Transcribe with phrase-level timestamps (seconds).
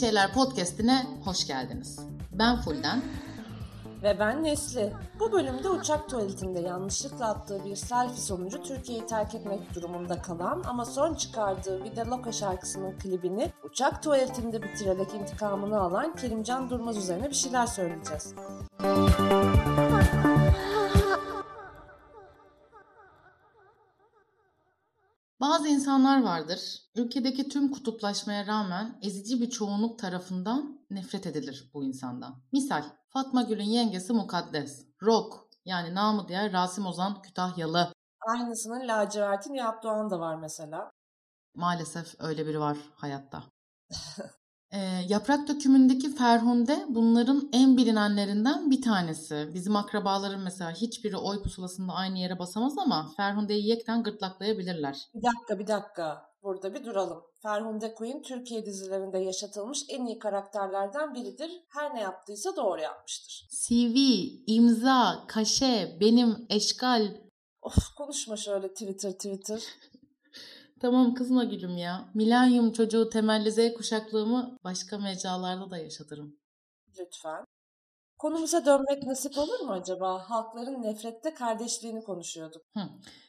[0.00, 2.00] Şeyler Podcast'ine hoş geldiniz.
[2.32, 3.02] Ben Fulden.
[4.02, 4.92] Ve ben Nesli.
[5.20, 10.84] Bu bölümde uçak tuvaletinde yanlışlıkla attığı bir selfie sonucu Türkiye'yi terk etmek durumunda kalan ama
[10.84, 17.34] son çıkardığı Vida Loca şarkısının klibini uçak tuvaletinde bitirerek intikamını alan Kerimcan Durmaz üzerine bir
[17.34, 18.34] şeyler söyleyeceğiz.
[25.60, 32.42] Bazı insanlar vardır, ülkedeki tüm kutuplaşmaya rağmen ezici bir çoğunluk tarafından nefret edilir bu insandan.
[32.52, 37.92] Misal, Fatma Gül'ün yengesi Mukaddes, Rock yani namı diğer Rasim Ozan Kütahyalı.
[38.28, 40.90] Aynısının lacivertin Nihat Doğan da var mesela.
[41.54, 43.42] Maalesef öyle biri var hayatta.
[44.72, 49.50] E, yaprak dökümündeki Ferhunde bunların en bilinenlerinden bir tanesi.
[49.54, 55.08] Bizim akrabaların mesela hiçbiri oy pusulasında aynı yere basamaz ama Ferhunde'yi yekten gırtlaklayabilirler.
[55.14, 57.22] Bir dakika bir dakika burada bir duralım.
[57.42, 61.50] Ferhunde Quinn Türkiye dizilerinde yaşatılmış en iyi karakterlerden biridir.
[61.68, 63.48] Her ne yaptıysa doğru yapmıştır.
[63.50, 63.96] CV,
[64.46, 67.08] imza, kaşe, benim eşkal.
[67.62, 69.62] Of konuşma şöyle Twitter Twitter.
[70.80, 72.10] Tamam kızma gülüm ya.
[72.14, 76.36] Milenyum çocuğu temelli Z kuşaklığımı başka mecralarda da yaşatırım.
[76.98, 77.44] Lütfen.
[78.18, 80.30] Konumuza dönmek nasip olur mu acaba?
[80.30, 82.62] Halkların nefrette kardeşliğini konuşuyorduk.
[82.76, 82.80] Hı.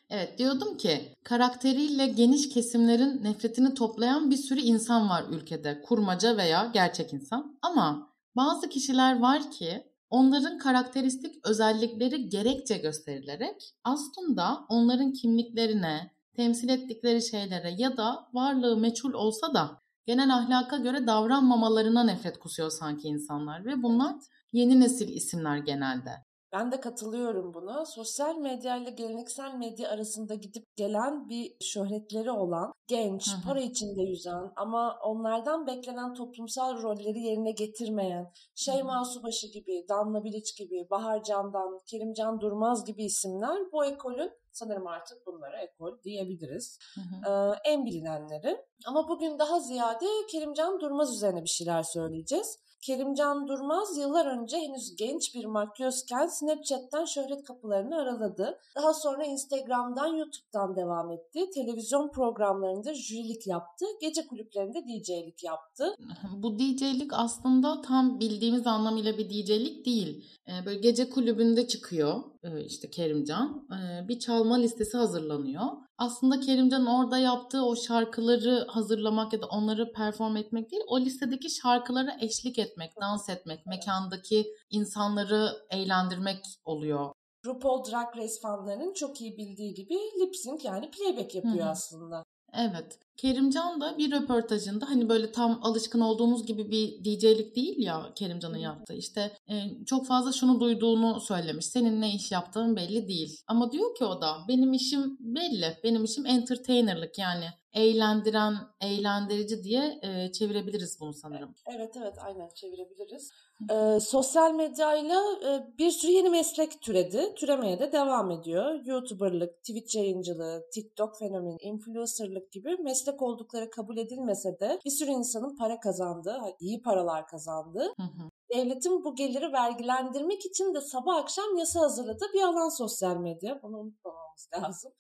[0.10, 5.82] Evet diyordum ki karakteriyle geniş kesimlerin nefretini toplayan bir sürü insan var ülkede.
[5.82, 7.60] Kurmaca veya gerçek insan.
[7.62, 17.22] Ama bazı kişiler var ki onların karakteristik özellikleri gerekçe gösterilerek aslında onların kimliklerine, temsil ettikleri
[17.22, 23.66] şeylere ya da varlığı meçhul olsa da genel ahlaka göre davranmamalarına nefret kusuyor sanki insanlar
[23.66, 24.16] ve bunlar
[24.54, 26.12] yeni nesil isimler genelde.
[26.54, 27.86] Ben de katılıyorum buna.
[27.86, 33.44] Sosyal medya ile geleneksel medya arasında gidip gelen bir şöhretleri olan, genç, hı hı.
[33.48, 40.64] para içinde yüzen ama onlardan beklenen toplumsal rolleri yerine getirmeyen, Şeyma Subaşı gibi, Damla Bilic
[40.64, 46.80] gibi, Bahar Candan, Kerimcan Durmaz gibi isimler bu ekolün sanırım artık bunlara ekol diyebiliriz.
[46.96, 47.32] Hı hı.
[47.32, 48.66] Ee, en bilinenleri.
[48.86, 52.60] Ama bugün daha ziyade Kerimcan Durmaz üzerine bir şeyler söyleyeceğiz.
[52.82, 58.60] Kerimcan Durmaz yıllar önce henüz genç bir makyözken Snapchat'ten şöhret kapılarını araladı.
[58.76, 61.50] Daha sonra Instagram'dan, YouTube'dan devam etti.
[61.54, 63.86] Televizyon programlarında jürilik yaptı.
[64.02, 65.96] Gece kulüplerinde DJ'lik yaptı.
[66.38, 70.26] Bu DJ'lik aslında tam bildiğimiz anlamıyla bir DJ'lik değil.
[70.48, 73.68] Ee, böyle gece kulübünde çıkıyor e, işte Kerimcan.
[73.72, 75.66] Ee, bir çalma listesi hazırlanıyor.
[76.02, 81.50] Aslında Kerimcan'ın orada yaptığı o şarkıları hazırlamak ya da onları perform etmek değil, o listedeki
[81.50, 87.12] şarkılara eşlik etmek, dans etmek, mekandaki insanları eğlendirmek oluyor.
[87.46, 91.70] RuPaul Drag Race fanlarının çok iyi bildiği gibi lip sync yani playback yapıyor Hı-hı.
[91.70, 92.24] aslında.
[92.54, 93.00] Evet.
[93.18, 98.58] Kerimcan da bir röportajında hani böyle tam alışkın olduğumuz gibi bir DJ'lik değil ya Kerimcan'ın
[98.58, 98.94] yaptığı.
[98.94, 101.66] İşte e, çok fazla şunu duyduğunu söylemiş.
[101.66, 103.38] Senin ne iş yaptığın belli değil.
[103.48, 105.78] Ama diyor ki o da benim işim belli.
[105.84, 111.56] Benim işim entertainerlık yani eğlendiren, eğlendirici diye e, çevirebiliriz bunu sanırım.
[111.76, 113.32] Evet evet aynen çevirebiliriz.
[113.70, 117.36] Ee, sosyal medyayla e, bir sürü yeni meslek türedi.
[117.36, 118.86] Türemeye de devam ediyor.
[118.86, 125.56] YouTuber'lık, Twitch yayıncılığı, TikTok fenomeni, influencer'lık gibi meslek oldukları kabul edilmese de bir sürü insanın
[125.56, 128.30] para kazandığı, iyi paralar kazandığı, hı hı.
[128.56, 133.60] devletin bu geliri vergilendirmek için de sabah akşam yasa hazırladığı bir alan sosyal medya.
[133.64, 133.94] Bunu
[134.32, 134.92] unutmamamız lazım.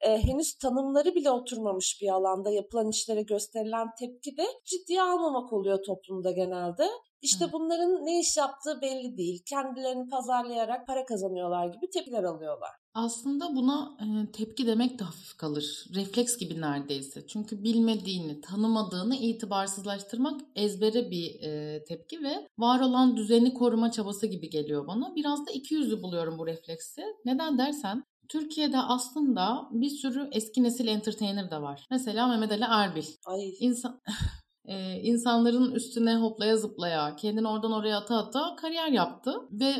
[0.00, 5.78] Ee, henüz tanımları bile oturmamış bir alanda yapılan işlere gösterilen tepki de ciddiye almamak oluyor
[5.86, 6.88] toplumda genelde.
[7.22, 7.52] İşte Hı.
[7.52, 9.42] bunların ne iş yaptığı belli değil.
[9.46, 12.70] Kendilerini pazarlayarak para kazanıyorlar gibi tepkiler alıyorlar.
[12.94, 15.86] Aslında buna e, tepki demek de hafif kalır.
[15.94, 17.26] Refleks gibi neredeyse.
[17.26, 24.50] Çünkü bilmediğini, tanımadığını itibarsızlaştırmak ezbere bir e, tepki ve var olan düzeni koruma çabası gibi
[24.50, 25.14] geliyor bana.
[25.16, 27.02] Biraz da iki yüzlü buluyorum bu refleksi.
[27.24, 31.86] Neden dersen Türkiye'de aslında bir sürü eski nesil entertainer de var.
[31.90, 33.04] Mesela Mehmet Ali Erbil.
[33.26, 33.52] Ay.
[33.60, 34.00] İnsan
[34.64, 39.34] e, insanların üstüne hoplaya zıplaya, kendini oradan oraya ata ata kariyer yaptı.
[39.50, 39.72] Ve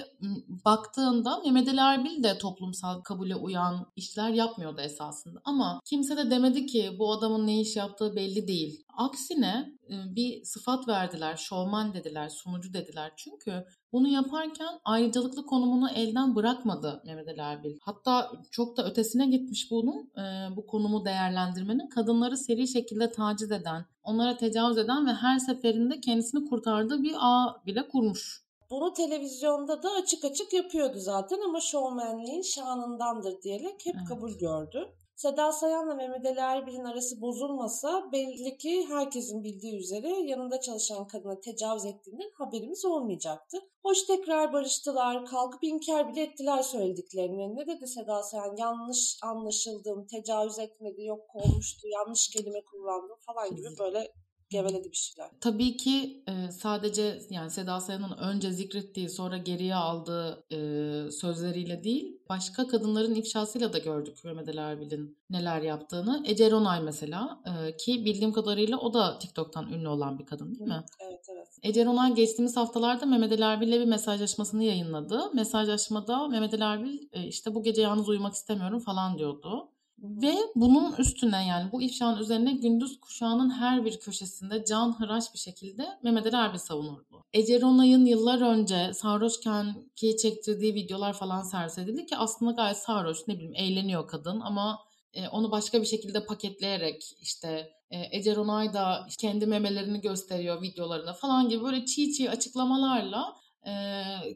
[0.64, 5.40] baktığında Mehmet Ali Erbil de toplumsal kabule uyan işler yapmıyordu esasında.
[5.44, 8.84] Ama kimse de demedi ki bu adamın ne iş yaptığı belli değil.
[8.99, 13.12] Aksine bir sıfat verdiler, şovman dediler, sunucu dediler.
[13.17, 17.79] Çünkü bunu yaparken ayrıcalıklı konumunu elden bırakmadı Mehmet Ali Erbil.
[17.83, 20.11] Hatta çok da ötesine gitmiş bunun,
[20.56, 21.89] bu konumu değerlendirmenin.
[21.89, 27.62] Kadınları seri şekilde taciz eden, onlara tecavüz eden ve her seferinde kendisini kurtardığı bir ağ
[27.67, 28.43] bile kurmuş.
[28.71, 34.09] Bunu televizyonda da açık açık yapıyordu zaten ama şovmenliğin şanındandır diyerek hep Evet.
[34.09, 34.89] kabul gördü.
[35.19, 41.41] Seda Sayan'la Mehmet Ali Erbil'in arası bozulmasa belli ki herkesin bildiği üzere yanında çalışan kadına
[41.41, 43.59] tecavüz ettiğinden haberimiz olmayacaktı.
[43.82, 47.56] Hoş tekrar barıştılar, kalkıp inkar bile ettiler söylediklerini.
[47.56, 48.56] Ne dedi Seda Sayan?
[48.56, 54.12] Yanlış anlaşıldım, tecavüz etmedi, yok olmuştu, yanlış kelime kullandım falan gibi böyle
[54.50, 55.31] geveledi bir şeyler.
[55.41, 62.19] Tabii ki e, sadece yani Seda Sayan'ın önce zikrettiği sonra geriye aldığı e, sözleriyle değil
[62.29, 66.23] başka kadınların ifşasıyla da gördük Mehmet Ali Erbil'in neler yaptığını.
[66.27, 70.69] Ece Ronay mesela e, ki bildiğim kadarıyla o da TikTok'tan ünlü olan bir kadın değil
[70.69, 70.85] mi?
[71.00, 71.49] Evet evet.
[71.62, 75.35] Ece Ronay geçtiğimiz haftalarda Mehmet Ali Erbil'le bir mesajlaşmasını yayınladı.
[75.35, 79.68] Mesajlaşmada Mehmet Ali Erbil e, işte bu gece yalnız uyumak istemiyorum falan diyordu.
[80.03, 85.39] Ve bunun üstüne yani bu ifşanın üzerine gündüz kuşağının her bir köşesinde can hıraş bir
[85.39, 87.25] şekilde Mehmet Ali Erbil savunurdu.
[87.33, 93.35] Ece Ronay'ın yıllar önce sarhoşken ki çektirdiği videolar falan servis ki aslında gayet sarhoş ne
[93.35, 94.79] bileyim eğleniyor kadın ama
[95.15, 101.12] e, onu başka bir şekilde paketleyerek işte e, Ece Ronay da kendi memelerini gösteriyor videolarında
[101.12, 103.37] falan gibi böyle çiğ çiğ açıklamalarla
[103.67, 103.73] e,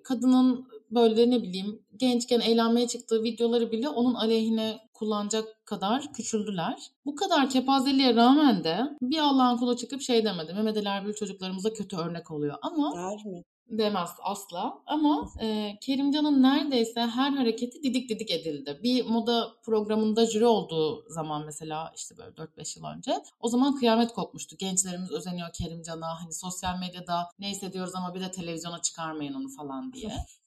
[0.04, 6.90] kadının böyle ne bileyim gençken eğlenmeye çıktığı videoları bile onun aleyhine kullanacak kadar küçüldüler.
[7.06, 10.52] Bu kadar kepazeliğe rağmen de bir Allah'ın kulu çıkıp şey demedi.
[10.54, 12.54] Mehmet Ali Erbil çocuklarımıza kötü örnek oluyor.
[12.62, 13.42] Ama Der mi?
[13.70, 14.78] demez asla.
[14.86, 18.80] Ama e, Kerimcan'ın neredeyse her hareketi didik didik edildi.
[18.82, 24.12] Bir moda programında jüri olduğu zaman mesela işte böyle 4-5 yıl önce o zaman kıyamet
[24.12, 24.56] kopmuştu.
[24.58, 29.92] Gençlerimiz özeniyor Kerimcan'a hani sosyal medyada ne hissediyoruz ama bir de televizyona çıkarmayın onu falan
[29.92, 30.12] diye.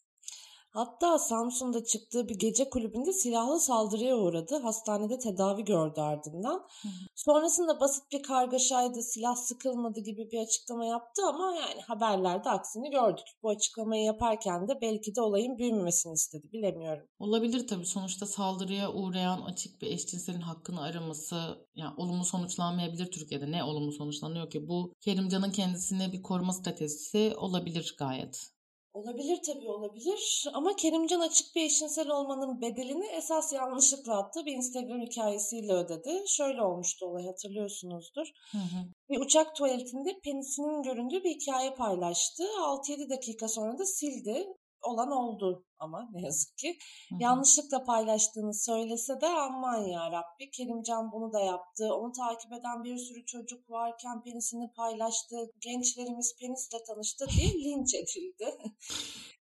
[0.75, 4.55] Hatta Samsun'da çıktığı bir gece kulübünde silahlı saldırıya uğradı.
[4.55, 6.67] Hastanede tedavi gördü ardından.
[6.81, 6.87] Hı.
[7.15, 13.25] Sonrasında basit bir kargaşaydı, silah sıkılmadı gibi bir açıklama yaptı ama yani haberlerde aksini gördük.
[13.43, 17.07] Bu açıklamayı yaparken de belki de olayın büyümemesini istedi, bilemiyorum.
[17.19, 21.35] Olabilir tabii sonuçta saldırıya uğrayan açık bir eşcinselin hakkını araması
[21.75, 23.51] yani olumlu sonuçlanmayabilir Türkiye'de.
[23.51, 24.67] Ne olumlu sonuçlanıyor ki?
[24.67, 28.54] Bu Kerimcan'ın kendisine bir koruma stratejisi olabilir gayet.
[28.95, 35.01] Olabilir tabii olabilir ama Kerimcan açık bir eşcinsel olmanın bedelini esas yanlışlıkla attığı bir Instagram
[35.01, 36.23] hikayesiyle ödedi.
[36.27, 38.27] Şöyle olmuştu olay hatırlıyorsunuzdur.
[38.51, 38.85] Hı hı.
[39.09, 42.43] Bir uçak tuvaletinde penisinin göründüğü bir hikaye paylaştı.
[42.43, 44.47] 6-7 dakika sonra da sildi.
[44.85, 46.77] Olan oldu ama ne yazık ki.
[47.09, 47.23] Hı hı.
[47.23, 51.95] Yanlışlıkla paylaştığını söylese de aman ya Rabbi Kerimcan bunu da yaptı.
[51.95, 55.35] Onu takip eden bir sürü çocuk varken penisini paylaştı.
[55.59, 58.57] Gençlerimiz penisle tanıştı diye linç edildi.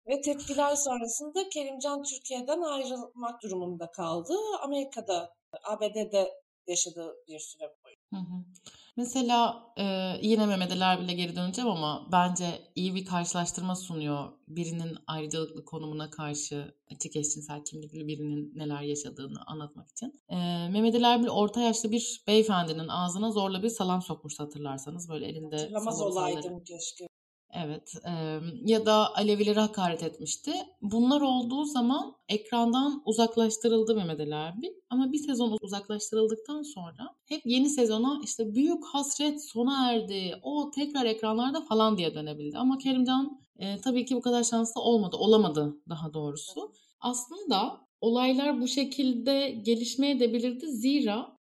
[0.06, 4.34] Ve tepkiler sonrasında Kerimcan Türkiye'den ayrılmak durumunda kaldı.
[4.62, 5.34] Amerika'da,
[5.64, 6.30] ABD'de
[6.66, 8.00] yaşadığı bir süre boyunca.
[8.12, 8.44] Hı hı.
[9.00, 9.84] Mesela e,
[10.22, 14.32] yine Mehmet Ali Erbil'e geri döneceğim ama bence iyi bir karşılaştırma sunuyor.
[14.48, 20.12] Birinin ayrıcalıklı konumuna karşı açık eşcinsel kimlikli birinin neler yaşadığını anlatmak için.
[20.28, 20.36] E,
[20.68, 25.08] Mehmet Ali Erbil orta yaşlı bir beyefendinin ağzına zorla bir salam sokmuştu hatırlarsanız.
[25.08, 27.09] Böyle elinde Hatırlamaz olaydım keşke.
[27.52, 30.52] Evet e, ya da Alevilere hakaret etmişti.
[30.82, 34.68] Bunlar olduğu zaman ekrandan uzaklaştırıldı Mehmet Ali Erbil.
[34.90, 40.34] Ama bir sezon uzaklaştırıldıktan sonra hep yeni sezona işte büyük hasret sona erdi.
[40.42, 42.58] O tekrar ekranlarda falan diye dönebildi.
[42.58, 45.16] Ama Kerimcan e, tabii ki bu kadar şanslı olmadı.
[45.16, 46.72] Olamadı daha doğrusu.
[47.00, 50.66] Aslında olaylar bu şekilde gelişmeye de bilirdi.
[50.66, 51.39] Zira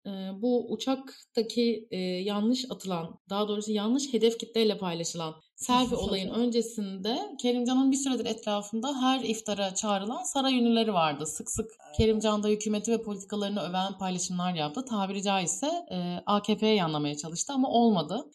[0.41, 1.87] bu uçaktaki
[2.23, 9.01] yanlış atılan, daha doğrusu yanlış hedef kitleyle paylaşılan selfie olayın öncesinde Kerimcan'ın bir süredir etrafında
[9.01, 11.25] her iftara çağrılan saray ünlüleri vardı.
[11.25, 14.85] Sık sık Kerimcan da hükümeti ve politikalarını öven paylaşımlar yaptı.
[14.85, 15.85] Tabiri caizse
[16.25, 18.25] AKP'ye yanlamaya çalıştı ama olmadı.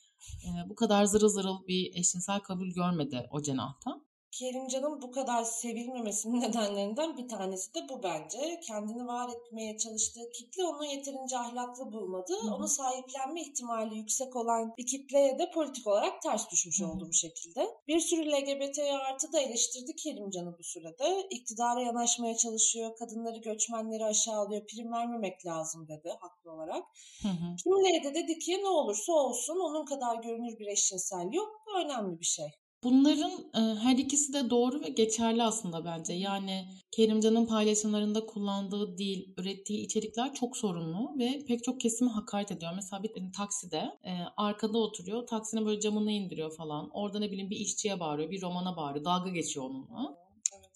[0.69, 4.01] Bu kadar zırıl zırıl bir eşcinsel kabul görmedi o cenahta.
[4.31, 8.61] Kerimcan'ın bu kadar sevilmemesinin nedenlerinden bir tanesi de bu bence.
[8.61, 12.33] Kendini var etmeye çalıştığı kitle onu yeterince ahlaklı bulmadı.
[12.43, 12.55] Hı hı.
[12.55, 16.91] Onu sahiplenme ihtimali yüksek olan bir kitleye de politik olarak ters düşmüş Hı hı.
[16.91, 17.69] oldu bu şekilde.
[17.89, 21.29] Bir sürü LGBT artı da eleştirdi Kerimcan'ı bu sürede.
[21.31, 26.85] İktidara yanaşmaya çalışıyor, kadınları, göçmenleri aşağılıyor, prim vermemek lazım dedi haklı olarak.
[27.23, 27.57] Hı hı.
[27.57, 31.63] Kimileri de dedi ki ne olursa olsun onun kadar görünür bir eşcinsel yok.
[31.67, 32.66] Bu önemli bir şey.
[32.87, 36.13] Bunların e, her ikisi de doğru ve geçerli aslında bence.
[36.13, 42.73] Yani Kerimcan'ın paylaşımlarında kullandığı dil, ürettiği içerikler çok sorunlu ve pek çok kesimi hakaret ediyor.
[42.75, 46.91] Mesela bir takside e, arkada oturuyor, taksinin böyle camını indiriyor falan.
[46.93, 50.26] Orada ne bileyim bir işçiye bağırıyor, bir romana bağırıyor, dalga geçiyor onunla.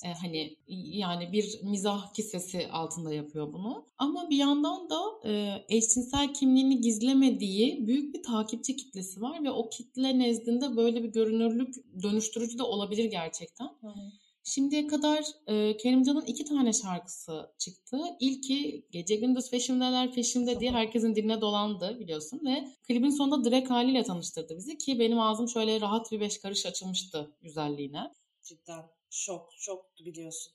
[0.05, 3.87] E, hani yani bir mizah kisvesi altında yapıyor bunu.
[3.99, 9.71] Ama bir yandan da e, eşcinsel kimliğini gizlemediği büyük bir takipçi kitlesi var ve o
[9.71, 13.67] kitle nezdinde böyle bir görünürlük dönüştürücü de olabilir gerçekten.
[13.81, 14.11] Hı hı.
[14.45, 17.99] Şimdiye kadar e, Kerimcan'ın iki tane şarkısı çıktı.
[18.21, 24.03] İlki Gece Gündüz Feşimdeler Feşimde diye herkesin diline dolandı biliyorsun ve klibin sonunda direkt haliyle
[24.03, 28.13] tanıştırdı bizi ki benim ağzım şöyle rahat bir beş karış açılmıştı güzelliğine.
[28.43, 30.53] Cidden şok, şok biliyorsun.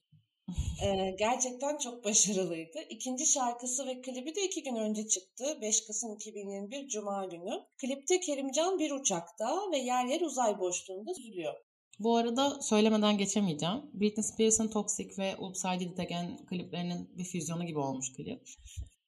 [0.83, 2.79] ee, gerçekten çok başarılıydı.
[2.89, 5.57] İkinci şarkısı ve klibi de iki gün önce çıktı.
[5.61, 7.63] 5 Kasım 2021 Cuma günü.
[7.77, 11.53] Klipte Kerimcan bir uçakta ve yer yer uzay boşluğunda süzülüyor.
[11.99, 13.81] Bu arada söylemeden geçemeyeceğim.
[13.93, 18.41] Britney Spears'ın Toxic ve Upside Did Again kliplerinin bir füzyonu gibi olmuş klip.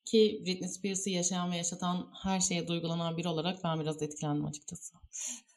[0.06, 4.94] Ki Britney Spears'ı yaşayan ve yaşatan her şeye duygulanan biri olarak ben biraz etkilendim açıkçası.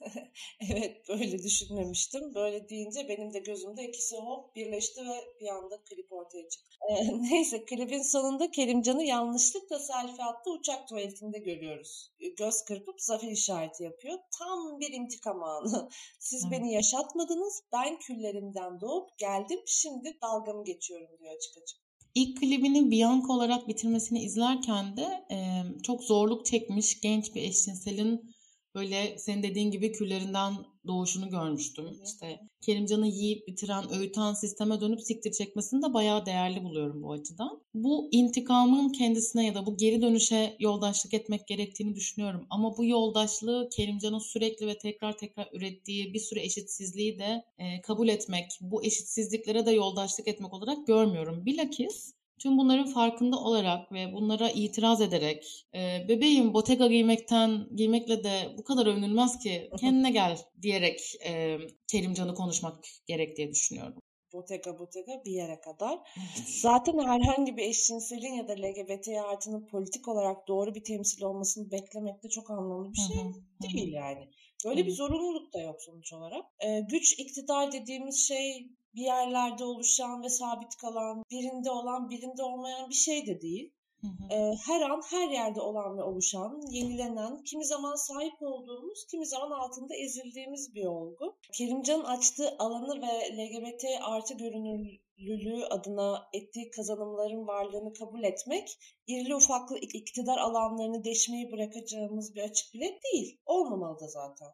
[0.70, 2.34] evet böyle düşünmemiştim.
[2.34, 6.66] Böyle deyince benim de gözümde ikisi hop birleşti ve bir anda klip ortaya çıktı.
[6.90, 12.12] Ee, neyse klibin sonunda Kerimcan'ı yanlışlıkla selfie attı uçak tuvaletinde görüyoruz.
[12.38, 14.18] Göz kırpıp zafer işareti yapıyor.
[14.38, 15.88] Tam bir intikam anı.
[16.18, 16.52] Siz evet.
[16.52, 17.62] beni yaşatmadınız.
[17.72, 19.60] Ben küllerimden doğup geldim.
[19.66, 21.78] Şimdi dalgamı geçiyorum diyor açık açık.
[22.14, 25.38] İlk klibini Bianca olarak bitirmesini izlerken de e,
[25.82, 28.34] çok zorluk çekmiş genç bir eşcinselin
[28.74, 30.54] böyle senin dediğin gibi küllerinden
[30.86, 31.84] doğuşunu görmüştüm.
[31.84, 32.04] Hı.
[32.04, 37.62] İşte Kerimcan'ı yiyip bitiren, öğüten sisteme dönüp siktir çekmesini de bayağı değerli buluyorum bu açıdan.
[37.74, 42.46] Bu intikamın kendisine ya da bu geri dönüşe yoldaşlık etmek gerektiğini düşünüyorum.
[42.50, 48.08] Ama bu yoldaşlığı Kerimcan'ın sürekli ve tekrar tekrar ürettiği bir sürü eşitsizliği de e, kabul
[48.08, 51.46] etmek, bu eşitsizliklere de yoldaşlık etmek olarak görmüyorum.
[51.46, 58.54] Bilakis Tüm bunların farkında olarak ve bunlara itiraz ederek e, bebeğim Bottega giymekten giymekle de
[58.58, 63.94] bu kadar övünülmez ki kendine gel diyerek e, Kerimcan'ı konuşmak gerek diye düşünüyorum.
[64.32, 65.98] Bottega Bottega bir yere kadar.
[66.46, 72.22] Zaten herhangi bir eşcinselin ya da LGBT artının politik olarak doğru bir temsil olmasını beklemek
[72.22, 73.16] de çok anlamlı bir şey
[73.62, 74.28] değil yani.
[74.64, 76.44] Böyle bir zorunluluk da yok sonuç olarak.
[76.60, 82.88] Ee, güç iktidar dediğimiz şey bir yerlerde oluşan ve sabit kalan, birinde olan, birinde olmayan
[82.88, 83.72] bir şey de değil.
[84.00, 84.54] Hı hı.
[84.66, 89.94] Her an her yerde olan ve oluşan, yenilenen, kimi zaman sahip olduğumuz, kimi zaman altında
[89.94, 91.36] ezildiğimiz bir olgu.
[91.52, 99.78] Kerimcan'ın açtığı alanı ve LGBT artı görünürlülüğü adına ettiği kazanımların varlığını kabul etmek, irili ufaklı
[99.78, 103.40] iktidar alanlarını deşmeyi bırakacağımız bir açık bilet değil.
[103.46, 104.48] Olmamalı da zaten.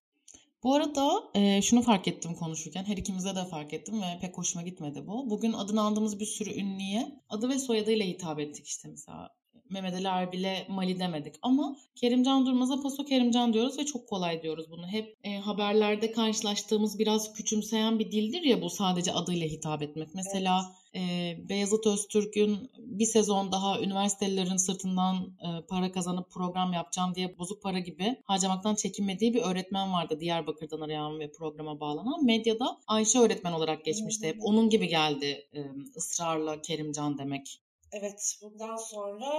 [0.66, 2.84] Bu arada e, şunu fark ettim konuşurken.
[2.84, 5.30] Her ikimize de fark ettim ve pek hoşuma gitmedi bu.
[5.30, 9.30] Bugün adını aldığımız bir sürü ünlüye adı ve soyadıyla hitap ettik işte mesela.
[9.70, 14.70] Mehmet Ali Erbil'e Mali demedik ama Kerimcan Durmaz'a Paso Kerimcan diyoruz ve çok kolay diyoruz
[14.70, 14.86] bunu.
[14.86, 20.14] Hep e, haberlerde karşılaştığımız biraz küçümseyen bir dildir ya bu sadece adıyla hitap etmek.
[20.14, 20.60] Mesela
[20.94, 21.06] evet.
[21.08, 27.62] e, Beyazıt Öztürk'ün bir sezon daha üniversitelerin sırtından e, para kazanıp program yapacağım diye bozuk
[27.62, 32.24] para gibi harcamaktan çekinmediği bir öğretmen vardı Diyarbakır'dan arayan ve programa bağlanan.
[32.24, 34.36] Medyada Ayşe öğretmen olarak geçmişti hep.
[34.40, 35.60] Onun gibi geldi e,
[35.96, 37.65] ısrarla Kerimcan demek.
[37.92, 39.30] Evet, bundan sonra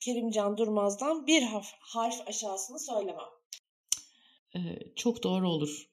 [0.00, 3.28] Kerimcan Durmaz'dan bir harf, harf aşağısını söylemem.
[4.56, 4.60] Ee,
[4.96, 5.90] çok doğru olur.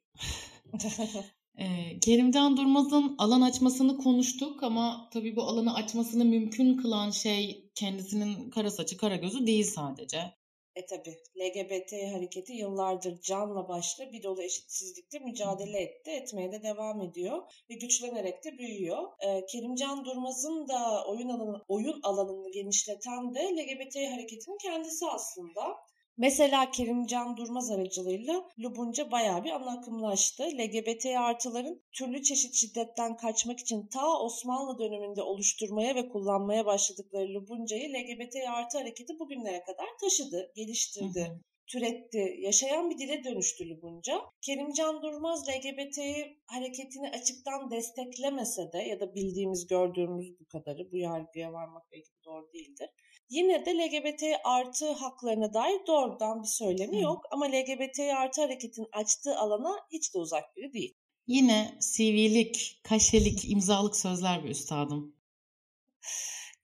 [1.57, 8.49] ee, Kerimcan Durmaz'ın alan açmasını konuştuk ama tabii bu alanı açmasını mümkün kılan şey kendisinin
[8.49, 10.33] kara saçı kara gözü değil sadece.
[10.77, 17.01] E tabi LGBT hareketi yıllardır canla başla bir dolu eşitsizlikte mücadele etti, etmeye de devam
[17.01, 19.03] ediyor ve güçlenerek de büyüyor.
[19.19, 25.77] E, Kerimcan Durmaz'ın da oyun alanı, oyun alanını genişleten de LGBT hareketinin kendisi aslında.
[26.17, 30.43] Mesela Kerimcan Durmaz aracılığıyla Lubunca bayağı bir ana akımlaştı.
[30.43, 37.93] LGBT artıların türlü çeşit şiddetten kaçmak için ta Osmanlı döneminde oluşturmaya ve kullanmaya başladıkları Lubunca'yı
[37.93, 41.19] LGBT artı hareketi bugünlere kadar taşıdı, geliştirdi.
[41.19, 44.21] Hı hı türetti, yaşayan bir dile dönüştü Lubunca.
[44.41, 45.99] Kerimcan Durmaz LGBT
[46.45, 52.53] hareketini açıktan desteklemese de ya da bildiğimiz gördüğümüz bu kadarı bu yargıya varmak belki doğru
[52.53, 52.89] değildir.
[53.29, 57.01] Yine de LGBT artı haklarına dair doğrudan bir söylemi Hı.
[57.01, 60.93] yok ama LGBT artı hareketin açtığı alana hiç de uzak biri değil.
[61.27, 65.15] Yine CV'lik, kaşelik, imzalık sözler bir üstadım.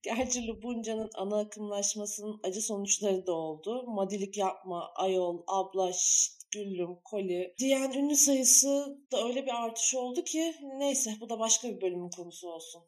[0.03, 3.83] Gerçi Lubunca'nın ana akımlaşmasının acı sonuçları da oldu.
[3.87, 10.23] Madilik yapma, ayol, abla, şşt, güllüm, koli diyen ünlü sayısı da öyle bir artış oldu
[10.23, 12.83] ki neyse bu da başka bir bölümün konusu olsun.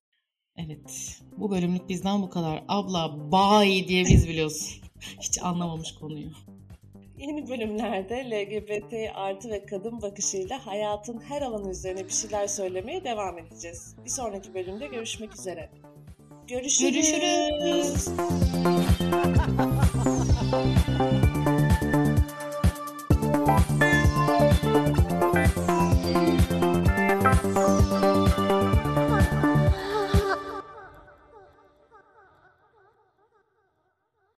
[0.58, 1.20] Evet.
[1.38, 2.64] Bu bölümlük bizden bu kadar.
[2.68, 4.82] Abla bay diye biz biliyoruz.
[5.22, 6.30] Hiç anlamamış konuyu.
[7.18, 13.38] Yeni bölümlerde LGBT artı ve kadın bakışıyla hayatın her alanı üzerine bir şeyler söylemeye devam
[13.38, 13.96] edeceğiz.
[14.06, 15.70] Bir sonraki bölümde görüşmek üzere.
[16.48, 16.94] Görüşürüz.
[16.94, 18.10] Görüşürüz.